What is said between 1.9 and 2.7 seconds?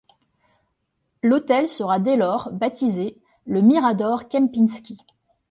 dès lors